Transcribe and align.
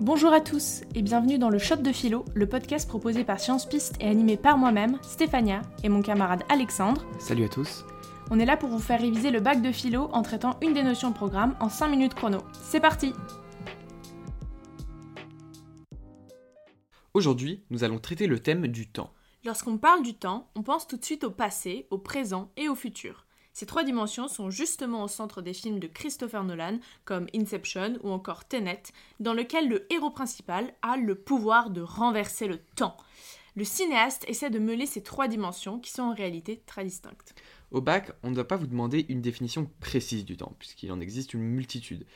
Bonjour 0.00 0.32
à 0.32 0.40
tous 0.40 0.82
et 0.94 1.02
bienvenue 1.02 1.40
dans 1.40 1.50
le 1.50 1.58
Shot 1.58 1.78
de 1.78 1.90
Philo, 1.90 2.24
le 2.32 2.48
podcast 2.48 2.88
proposé 2.88 3.24
par 3.24 3.40
Science 3.40 3.68
Piste 3.68 3.96
et 3.98 4.06
animé 4.06 4.36
par 4.36 4.56
moi-même, 4.56 4.96
Stéphania, 5.02 5.62
et 5.82 5.88
mon 5.88 6.02
camarade 6.02 6.44
Alexandre. 6.48 7.04
Salut 7.18 7.46
à 7.46 7.48
tous. 7.48 7.84
On 8.30 8.38
est 8.38 8.44
là 8.44 8.56
pour 8.56 8.68
vous 8.68 8.78
faire 8.78 9.00
réviser 9.00 9.32
le 9.32 9.40
bac 9.40 9.60
de 9.60 9.72
philo 9.72 10.08
en 10.12 10.22
traitant 10.22 10.56
une 10.62 10.72
des 10.72 10.84
notions 10.84 11.10
de 11.10 11.16
programme 11.16 11.56
en 11.58 11.68
5 11.68 11.88
minutes 11.88 12.14
chrono. 12.14 12.38
C'est 12.52 12.78
parti 12.78 13.12
Aujourd'hui, 17.12 17.64
nous 17.70 17.82
allons 17.82 17.98
traiter 17.98 18.28
le 18.28 18.38
thème 18.38 18.68
du 18.68 18.88
temps. 18.88 19.12
Lorsqu'on 19.44 19.78
parle 19.78 20.04
du 20.04 20.14
temps, 20.14 20.48
on 20.54 20.62
pense 20.62 20.86
tout 20.86 20.96
de 20.96 21.04
suite 21.04 21.24
au 21.24 21.32
passé, 21.32 21.88
au 21.90 21.98
présent 21.98 22.52
et 22.56 22.68
au 22.68 22.76
futur. 22.76 23.26
Ces 23.58 23.66
trois 23.66 23.82
dimensions 23.82 24.28
sont 24.28 24.50
justement 24.50 25.02
au 25.02 25.08
centre 25.08 25.42
des 25.42 25.52
films 25.52 25.80
de 25.80 25.88
Christopher 25.88 26.44
Nolan, 26.44 26.78
comme 27.04 27.26
Inception 27.34 27.98
ou 28.04 28.10
encore 28.10 28.44
Tenet, 28.44 28.84
dans 29.18 29.34
lequel 29.34 29.68
le 29.68 29.92
héros 29.92 30.12
principal 30.12 30.72
a 30.82 30.96
le 30.96 31.16
pouvoir 31.16 31.70
de 31.70 31.80
renverser 31.80 32.46
le 32.46 32.58
temps. 32.76 32.96
Le 33.56 33.64
cinéaste 33.64 34.24
essaie 34.28 34.50
de 34.50 34.60
mêler 34.60 34.86
ces 34.86 35.02
trois 35.02 35.26
dimensions 35.26 35.80
qui 35.80 35.90
sont 35.90 36.02
en 36.02 36.14
réalité 36.14 36.62
très 36.66 36.84
distinctes. 36.84 37.34
Au 37.72 37.80
bac, 37.80 38.12
on 38.22 38.30
ne 38.30 38.36
va 38.36 38.44
pas 38.44 38.54
vous 38.54 38.68
demander 38.68 39.06
une 39.08 39.22
définition 39.22 39.68
précise 39.80 40.24
du 40.24 40.36
temps, 40.36 40.54
puisqu'il 40.60 40.92
en 40.92 41.00
existe 41.00 41.34
une 41.34 41.42
multitude. 41.42 42.06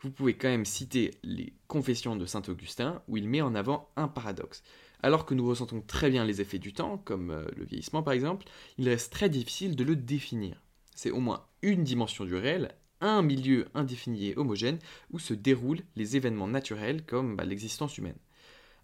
Vous 0.00 0.10
pouvez 0.10 0.34
quand 0.34 0.48
même 0.48 0.64
citer 0.64 1.12
les 1.22 1.52
Confessions 1.68 2.16
de 2.16 2.26
Saint 2.26 2.42
Augustin, 2.48 3.02
où 3.06 3.16
il 3.16 3.28
met 3.28 3.40
en 3.40 3.54
avant 3.54 3.88
un 3.94 4.08
paradoxe. 4.08 4.64
Alors 5.00 5.26
que 5.26 5.34
nous 5.34 5.46
ressentons 5.46 5.80
très 5.80 6.10
bien 6.10 6.24
les 6.24 6.40
effets 6.40 6.58
du 6.58 6.72
temps, 6.72 6.98
comme 6.98 7.30
euh, 7.30 7.46
le 7.56 7.64
vieillissement 7.64 8.02
par 8.02 8.14
exemple, 8.14 8.46
il 8.78 8.88
reste 8.88 9.12
très 9.12 9.28
difficile 9.28 9.76
de 9.76 9.84
le 9.84 9.94
définir 9.94 10.60
c'est 11.02 11.10
au 11.10 11.18
moins 11.18 11.44
une 11.62 11.82
dimension 11.82 12.24
du 12.24 12.36
réel, 12.36 12.76
un 13.00 13.22
milieu 13.22 13.66
indéfini 13.74 14.28
et 14.28 14.36
homogène 14.36 14.78
où 15.10 15.18
se 15.18 15.34
déroulent 15.34 15.82
les 15.96 16.14
événements 16.14 16.46
naturels 16.46 17.04
comme 17.04 17.34
bah, 17.34 17.44
l'existence 17.44 17.98
humaine. 17.98 18.18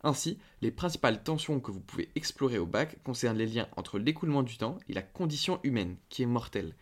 Ainsi, 0.02 0.36
les 0.60 0.72
principales 0.72 1.22
tensions 1.22 1.60
que 1.60 1.70
vous 1.70 1.78
pouvez 1.78 2.08
explorer 2.16 2.58
au 2.58 2.66
bac 2.66 3.00
concernent 3.05 3.38
les 3.38 3.47
liens 3.47 3.69
entre 3.77 4.00
l'écoulement 4.00 4.42
du 4.42 4.58
temps 4.58 4.78
et 4.88 4.94
la 4.94 5.02
condition 5.02 5.60
humaine, 5.62 5.97
qui 6.08 6.25
est 6.25 6.27
mortelle. 6.27 6.75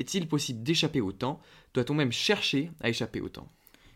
Est-il 0.00 0.26
possible 0.26 0.64
d'échapper 0.64 1.00
au 1.00 1.12
temps? 1.12 1.40
Doit-on 1.72 1.94
même 1.94 2.10
chercher 2.10 2.72
à 2.80 2.88
échapper 2.88 3.20
au 3.20 3.28
temps? 3.28 3.48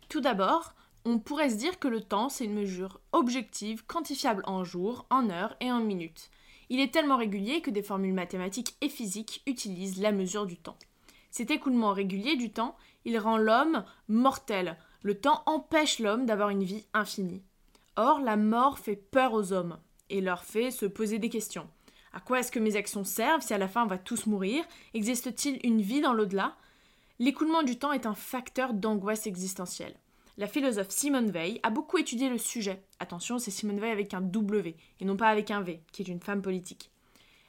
Tout 0.09 0.21
d'abord, 0.21 0.77
on 1.05 1.19
pourrait 1.19 1.51
se 1.51 1.57
dire 1.57 1.81
que 1.81 1.89
le 1.89 2.03
temps, 2.03 2.29
c'est 2.29 2.45
une 2.45 2.55
mesure 2.55 3.01
objective, 3.11 3.85
quantifiable 3.85 4.45
en 4.47 4.63
jours, 4.63 5.07
en 5.11 5.29
heures 5.29 5.57
et 5.61 5.73
en 5.73 5.81
minutes. 5.81 6.31
Il 6.71 6.81
est 6.81 6.93
tellement 6.93 7.17
régulier 7.17 7.61
que 7.61 7.71
des 7.71 7.83
formules 7.83 8.15
mathématiques 8.15 8.77
et 8.81 8.89
physiques 8.89 9.43
utilisent 9.47 10.01
la 10.01 10.13
mesure 10.13 10.47
du 10.47 10.57
temps. 10.57 10.77
Cet 11.31 11.51
écoulement 11.51 11.93
régulier 11.93 12.37
du 12.37 12.51
temps, 12.51 12.77
il 13.05 13.19
rend 13.19 13.37
l'homme 13.37 13.85
mortel. 14.09 14.77
Le 15.03 15.19
temps 15.19 15.43
empêche 15.47 15.99
l'homme 15.99 16.27
d'avoir 16.27 16.51
une 16.51 16.65
vie 16.65 16.85
infinie. 16.95 17.43
Or, 17.97 18.21
la 18.21 18.37
mort 18.37 18.79
fait 18.79 18.97
peur 18.97 19.33
aux 19.33 19.53
hommes 19.53 19.79
et 20.11 20.21
leur 20.21 20.45
fait 20.45 20.71
se 20.71 20.87
poser 20.87 21.19
des 21.19 21.29
questions. 21.29 21.69
À 22.13 22.21
quoi 22.21 22.41
est-ce 22.41 22.53
que 22.53 22.61
mes 22.61 22.77
actions 22.77 23.05
servent 23.05 23.43
si 23.43 23.53
à 23.53 23.59
la 23.59 23.69
fin 23.69 23.83
on 23.85 23.89
va 23.89 23.99
tous 23.99 24.27
mourir? 24.27 24.65
Existe-t-il 24.95 25.59
une 25.65 25.81
vie 25.81 26.01
dans 26.01 26.13
l'au-delà? 26.13 26.57
L'écoulement 27.19 27.63
du 27.63 27.79
temps 27.79 27.93
est 27.93 28.07
un 28.07 28.15
facteur 28.15 28.73
d'angoisse 28.73 29.27
existentielle. 29.27 29.95
La 30.37 30.49
philosophe 30.49 30.91
Simone 30.91 31.31
Veil 31.31 31.61
a 31.63 31.71
beaucoup 31.71 31.97
étudié 31.97 32.29
le 32.29 32.39
sujet. 32.39 32.83
Attention, 32.99 33.39
c'est 33.39 33.53
Simone 33.53 33.79
Veil 33.79 33.93
avec 33.93 34.15
un 34.15 34.21
W 34.21 34.75
et 34.99 35.05
non 35.05 35.17
pas 35.17 35.29
avec 35.29 35.53
un 35.53 35.63
V, 35.63 35.81
qui 35.93 36.03
est 36.03 36.09
une 36.09 36.21
femme 36.21 36.43
politique. 36.43 36.91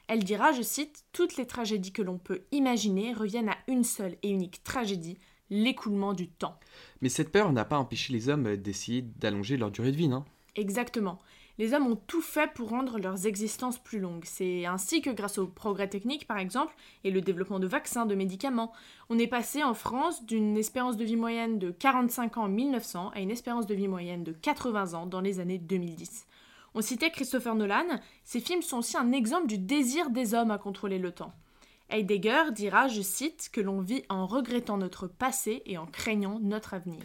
Elle 0.06 0.22
dira, 0.22 0.52
je 0.52 0.62
cite, 0.62 1.04
Toutes 1.12 1.36
les 1.36 1.46
tragédies 1.46 1.90
que 1.90 2.02
l'on 2.02 2.18
peut 2.18 2.44
imaginer 2.52 3.12
reviennent 3.12 3.48
à 3.48 3.56
une 3.66 3.82
seule 3.82 4.16
et 4.22 4.30
unique 4.30 4.62
tragédie, 4.62 5.18
l'écoulement 5.50 6.12
du 6.12 6.28
temps. 6.28 6.60
Mais 7.00 7.08
cette 7.08 7.32
peur 7.32 7.52
n'a 7.52 7.64
pas 7.64 7.78
empêché 7.78 8.12
les 8.12 8.28
hommes 8.28 8.56
d'essayer 8.56 9.02
d'allonger 9.02 9.56
leur 9.56 9.72
durée 9.72 9.90
de 9.90 9.96
vie, 9.96 10.08
non? 10.08 10.24
Exactement 10.54 11.18
les 11.58 11.72
hommes 11.72 11.86
ont 11.86 11.96
tout 11.96 12.20
fait 12.20 12.52
pour 12.52 12.68
rendre 12.68 12.98
leurs 12.98 13.26
existences 13.26 13.78
plus 13.78 13.98
longues. 13.98 14.24
C'est 14.24 14.66
ainsi 14.66 15.00
que 15.00 15.10
grâce 15.10 15.38
au 15.38 15.46
progrès 15.46 15.88
technique, 15.88 16.26
par 16.26 16.38
exemple, 16.38 16.74
et 17.04 17.10
le 17.10 17.20
développement 17.20 17.58
de 17.58 17.66
vaccins, 17.66 18.06
de 18.06 18.14
médicaments, 18.14 18.72
on 19.08 19.18
est 19.18 19.26
passé 19.26 19.62
en 19.62 19.74
France 19.74 20.24
d'une 20.26 20.56
espérance 20.56 20.96
de 20.96 21.04
vie 21.04 21.16
moyenne 21.16 21.58
de 21.58 21.70
45 21.70 22.36
ans 22.36 22.44
en 22.44 22.48
1900 22.48 23.10
à 23.14 23.20
une 23.20 23.30
espérance 23.30 23.66
de 23.66 23.74
vie 23.74 23.88
moyenne 23.88 24.24
de 24.24 24.32
80 24.32 24.94
ans 24.94 25.06
dans 25.06 25.20
les 25.20 25.40
années 25.40 25.58
2010. 25.58 26.26
On 26.74 26.82
citait 26.82 27.10
Christopher 27.10 27.54
Nolan, 27.54 27.86
ces 28.24 28.40
films 28.40 28.60
sont 28.60 28.78
aussi 28.78 28.98
un 28.98 29.12
exemple 29.12 29.46
du 29.46 29.56
désir 29.56 30.10
des 30.10 30.34
hommes 30.34 30.50
à 30.50 30.58
contrôler 30.58 30.98
le 30.98 31.12
temps. 31.12 31.32
Heidegger 31.88 32.52
dira, 32.52 32.88
je 32.88 33.00
cite, 33.00 33.48
que 33.52 33.60
l'on 33.60 33.80
vit 33.80 34.02
en 34.08 34.26
regrettant 34.26 34.76
notre 34.76 35.06
passé 35.06 35.62
et 35.66 35.78
en 35.78 35.86
craignant 35.86 36.38
notre 36.40 36.74
avenir. 36.74 37.00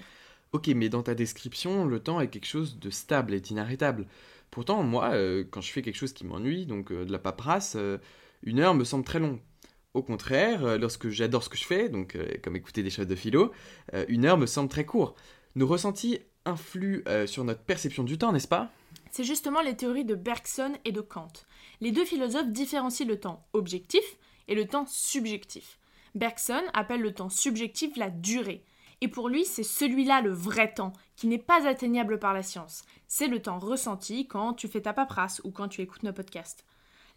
Ok, 0.53 0.67
mais 0.75 0.89
dans 0.89 1.03
ta 1.03 1.15
description, 1.15 1.85
le 1.85 2.01
temps 2.01 2.19
est 2.19 2.27
quelque 2.27 2.47
chose 2.47 2.79
de 2.79 2.89
stable 2.89 3.33
et 3.33 3.39
d'inarrêtable. 3.39 4.07
Pourtant, 4.51 4.83
moi, 4.83 5.11
euh, 5.13 5.45
quand 5.49 5.61
je 5.61 5.71
fais 5.71 5.81
quelque 5.81 5.95
chose 5.95 6.11
qui 6.11 6.25
m'ennuie, 6.25 6.65
donc 6.65 6.91
euh, 6.91 7.05
de 7.05 7.11
la 7.11 7.19
paperasse, 7.19 7.75
euh, 7.77 7.97
une 8.43 8.59
heure 8.59 8.75
me 8.75 8.83
semble 8.83 9.05
très 9.05 9.19
long. 9.19 9.39
Au 9.93 10.03
contraire, 10.03 10.77
lorsque 10.77 11.09
j'adore 11.09 11.43
ce 11.43 11.49
que 11.49 11.57
je 11.57 11.65
fais, 11.65 11.89
donc 11.89 12.17
comme 12.41 12.55
écouter 12.55 12.81
des 12.81 12.89
chefs 12.89 13.07
de 13.07 13.15
philo, 13.15 13.51
une 14.07 14.23
heure 14.23 14.37
me 14.37 14.45
semble 14.45 14.69
très 14.69 14.85
court. 14.85 15.15
Nos 15.55 15.67
ressentis 15.67 16.19
influent 16.45 17.27
sur 17.27 17.43
notre 17.43 17.59
perception 17.59 18.05
du 18.05 18.17
temps, 18.17 18.31
n'est-ce 18.31 18.47
pas? 18.47 18.71
C'est 19.11 19.25
justement 19.25 19.61
les 19.61 19.75
théories 19.75 20.05
de 20.05 20.15
Bergson 20.15 20.71
et 20.85 20.93
de 20.93 21.01
Kant. 21.01 21.33
Les 21.81 21.91
deux 21.91 22.05
philosophes 22.05 22.47
différencient 22.47 23.05
le 23.05 23.19
temps 23.19 23.45
objectif 23.51 24.17
et 24.47 24.55
le 24.55 24.65
temps 24.65 24.85
subjectif. 24.87 25.77
Bergson 26.15 26.63
appelle 26.73 27.01
le 27.01 27.13
temps 27.13 27.29
subjectif 27.29 27.97
la 27.97 28.09
durée, 28.09 28.63
et 29.01 29.07
pour 29.07 29.29
lui, 29.29 29.45
c'est 29.45 29.63
celui-là 29.63 30.21
le 30.21 30.31
vrai 30.31 30.73
temps, 30.73 30.93
qui 31.15 31.27
n'est 31.27 31.39
pas 31.39 31.67
atteignable 31.67 32.19
par 32.19 32.33
la 32.33 32.43
science. 32.43 32.83
C'est 33.07 33.27
le 33.27 33.41
temps 33.41 33.59
ressenti 33.59 34.27
quand 34.27 34.53
tu 34.53 34.67
fais 34.67 34.81
ta 34.81 34.93
paperasse 34.93 35.41
ou 35.43 35.51
quand 35.51 35.67
tu 35.67 35.81
écoutes 35.81 36.03
nos 36.03 36.13
podcasts. 36.13 36.65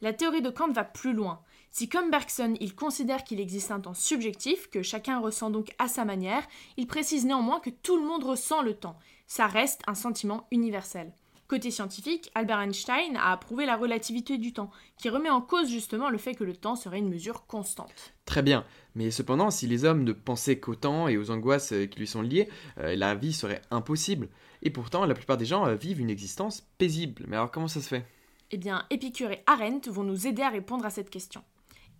La 0.00 0.12
théorie 0.12 0.42
de 0.42 0.50
Kant 0.50 0.72
va 0.72 0.84
plus 0.84 1.12
loin. 1.12 1.40
Si 1.70 1.88
comme 1.88 2.10
Bergson, 2.10 2.54
il 2.60 2.74
considère 2.74 3.24
qu'il 3.24 3.40
existe 3.40 3.70
un 3.70 3.80
temps 3.80 3.94
subjectif, 3.94 4.68
que 4.70 4.82
chacun 4.82 5.18
ressent 5.18 5.50
donc 5.50 5.74
à 5.78 5.88
sa 5.88 6.04
manière, 6.04 6.46
il 6.76 6.86
précise 6.86 7.26
néanmoins 7.26 7.60
que 7.60 7.70
tout 7.70 7.96
le 7.96 8.06
monde 8.06 8.24
ressent 8.24 8.62
le 8.62 8.74
temps. 8.74 8.98
Ça 9.26 9.46
reste 9.46 9.82
un 9.86 9.94
sentiment 9.94 10.46
universel. 10.50 11.12
Côté 11.54 11.70
scientifique, 11.70 12.32
Albert 12.34 12.58
Einstein 12.58 13.16
a 13.16 13.30
approuvé 13.30 13.64
la 13.64 13.76
relativité 13.76 14.38
du 14.38 14.52
temps, 14.52 14.72
qui 14.98 15.08
remet 15.08 15.30
en 15.30 15.40
cause 15.40 15.70
justement 15.70 16.10
le 16.10 16.18
fait 16.18 16.34
que 16.34 16.42
le 16.42 16.56
temps 16.56 16.74
serait 16.74 16.98
une 16.98 17.08
mesure 17.08 17.46
constante. 17.46 18.12
Très 18.24 18.42
bien, 18.42 18.64
mais 18.96 19.12
cependant, 19.12 19.52
si 19.52 19.68
les 19.68 19.84
hommes 19.84 20.02
ne 20.02 20.10
pensaient 20.10 20.58
qu'au 20.58 20.74
temps 20.74 21.06
et 21.06 21.16
aux 21.16 21.30
angoisses 21.30 21.72
euh, 21.72 21.86
qui 21.86 22.00
lui 22.00 22.08
sont 22.08 22.22
liées, 22.22 22.48
euh, 22.78 22.96
la 22.96 23.14
vie 23.14 23.32
serait 23.32 23.62
impossible. 23.70 24.30
Et 24.62 24.70
pourtant, 24.70 25.06
la 25.06 25.14
plupart 25.14 25.36
des 25.36 25.44
gens 25.44 25.64
euh, 25.64 25.76
vivent 25.76 26.00
une 26.00 26.10
existence 26.10 26.66
paisible. 26.76 27.24
Mais 27.28 27.36
alors 27.36 27.52
comment 27.52 27.68
ça 27.68 27.80
se 27.80 27.86
fait? 27.86 28.04
Eh 28.50 28.56
bien, 28.56 28.84
Épicure 28.90 29.30
et 29.30 29.44
Arendt 29.46 29.88
vont 29.88 30.02
nous 30.02 30.26
aider 30.26 30.42
à 30.42 30.50
répondre 30.50 30.84
à 30.84 30.90
cette 30.90 31.08
question. 31.08 31.44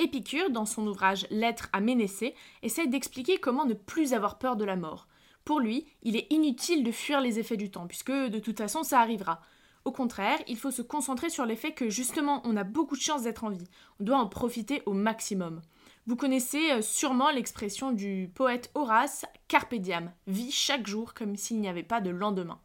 Épicure, 0.00 0.50
dans 0.50 0.66
son 0.66 0.84
ouvrage 0.84 1.28
Lettre 1.30 1.68
à 1.72 1.78
Ménécée, 1.78 2.34
essaye 2.64 2.88
d'expliquer 2.88 3.38
comment 3.38 3.66
ne 3.66 3.74
plus 3.74 4.14
avoir 4.14 4.38
peur 4.38 4.56
de 4.56 4.64
la 4.64 4.74
mort. 4.74 5.06
Pour 5.44 5.60
lui, 5.60 5.86
il 6.02 6.16
est 6.16 6.26
inutile 6.32 6.84
de 6.84 6.92
fuir 6.92 7.20
les 7.20 7.38
effets 7.38 7.56
du 7.56 7.70
temps, 7.70 7.86
puisque 7.86 8.12
de 8.12 8.38
toute 8.38 8.58
façon 8.58 8.82
ça 8.82 9.00
arrivera. 9.00 9.42
Au 9.84 9.92
contraire, 9.92 10.38
il 10.48 10.56
faut 10.56 10.70
se 10.70 10.80
concentrer 10.80 11.28
sur 11.28 11.44
l'effet 11.44 11.72
que 11.72 11.90
justement 11.90 12.40
on 12.44 12.56
a 12.56 12.64
beaucoup 12.64 12.96
de 12.96 13.02
chance 13.02 13.22
d'être 13.22 13.44
en 13.44 13.50
vie. 13.50 13.68
On 14.00 14.04
doit 14.04 14.18
en 14.18 14.26
profiter 14.26 14.82
au 14.86 14.94
maximum. 14.94 15.60
Vous 16.06 16.16
connaissez 16.16 16.72
euh, 16.72 16.82
sûrement 16.82 17.30
l'expression 17.30 17.92
du 17.92 18.30
poète 18.34 18.70
Horace 18.74 19.26
Carpe 19.48 19.74
diem, 19.74 20.12
chaque 20.50 20.86
jour 20.86 21.12
comme 21.14 21.36
s'il 21.36 21.60
n'y 21.60 21.68
avait 21.68 21.82
pas 21.82 22.00
de 22.00 22.10
lendemain. 22.10 22.58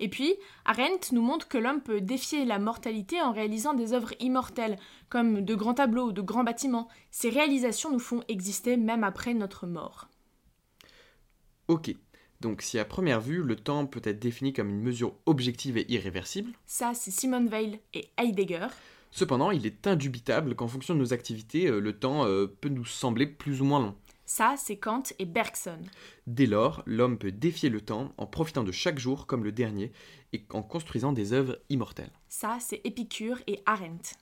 Et 0.00 0.08
puis, 0.08 0.36
Arendt 0.64 1.12
nous 1.12 1.22
montre 1.22 1.48
que 1.48 1.58
l'homme 1.58 1.80
peut 1.80 2.00
défier 2.00 2.44
la 2.44 2.58
mortalité 2.58 3.20
en 3.20 3.32
réalisant 3.32 3.74
des 3.74 3.94
œuvres 3.94 4.12
immortelles, 4.20 4.78
comme 5.08 5.40
de 5.40 5.54
grands 5.54 5.74
tableaux, 5.74 6.12
de 6.12 6.22
grands 6.22 6.44
bâtiments. 6.44 6.88
Ces 7.10 7.30
réalisations 7.30 7.90
nous 7.90 7.98
font 7.98 8.22
exister 8.28 8.76
même 8.76 9.02
après 9.02 9.34
notre 9.34 9.66
mort. 9.66 10.08
Ok, 11.66 11.94
donc 12.40 12.62
si 12.62 12.78
à 12.78 12.84
première 12.84 13.20
vue, 13.20 13.42
le 13.42 13.56
temps 13.56 13.86
peut 13.86 14.02
être 14.04 14.18
défini 14.18 14.52
comme 14.52 14.70
une 14.70 14.82
mesure 14.82 15.14
objective 15.26 15.76
et 15.76 15.90
irréversible, 15.92 16.52
ça 16.66 16.92
c'est 16.94 17.10
Simone 17.10 17.48
Weil 17.48 17.78
et 17.94 18.08
Heidegger. 18.16 18.68
Cependant, 19.10 19.50
il 19.50 19.66
est 19.66 19.86
indubitable 19.86 20.54
qu'en 20.54 20.68
fonction 20.68 20.94
de 20.94 21.00
nos 21.00 21.12
activités, 21.12 21.66
euh, 21.66 21.80
le 21.80 21.98
temps 21.98 22.26
euh, 22.26 22.46
peut 22.46 22.68
nous 22.68 22.84
sembler 22.84 23.26
plus 23.26 23.62
ou 23.62 23.64
moins 23.64 23.80
long. 23.80 23.94
Ça, 24.26 24.56
c'est 24.58 24.76
Kant 24.76 25.04
et 25.18 25.24
Bergson. 25.24 25.80
Dès 26.26 26.44
lors, 26.44 26.82
l'homme 26.84 27.16
peut 27.16 27.32
défier 27.32 27.70
le 27.70 27.80
temps 27.80 28.12
en 28.18 28.26
profitant 28.26 28.62
de 28.62 28.72
chaque 28.72 28.98
jour 28.98 29.26
comme 29.26 29.42
le 29.42 29.52
dernier 29.52 29.90
et 30.34 30.44
en 30.52 30.62
construisant 30.62 31.12
des 31.12 31.32
œuvres 31.32 31.58
immortelles. 31.70 32.12
Ça, 32.28 32.58
c'est 32.60 32.82
Épicure 32.84 33.38
et 33.46 33.62
Arendt. 33.64 34.16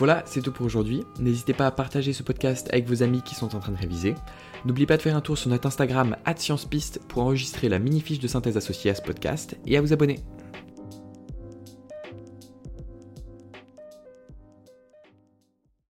Voilà, 0.00 0.22
c'est 0.24 0.40
tout 0.40 0.50
pour 0.50 0.64
aujourd'hui. 0.64 1.04
N'hésitez 1.18 1.52
pas 1.52 1.66
à 1.66 1.70
partager 1.70 2.14
ce 2.14 2.22
podcast 2.22 2.70
avec 2.72 2.88
vos 2.88 3.02
amis 3.02 3.20
qui 3.20 3.34
sont 3.34 3.54
en 3.54 3.58
train 3.58 3.70
de 3.70 3.76
réviser. 3.76 4.14
N'oubliez 4.64 4.86
pas 4.86 4.96
de 4.96 5.02
faire 5.02 5.14
un 5.14 5.20
tour 5.20 5.36
sur 5.36 5.50
notre 5.50 5.66
Instagram 5.66 6.16
@sciencepiste 6.38 7.02
pour 7.06 7.20
enregistrer 7.20 7.68
la 7.68 7.78
mini 7.78 8.00
fiche 8.00 8.18
de 8.18 8.26
synthèse 8.26 8.56
associée 8.56 8.90
à 8.90 8.94
ce 8.94 9.02
podcast 9.02 9.58
et 9.66 9.76
à 9.76 9.82
vous 9.82 9.92
abonner. 9.92 10.20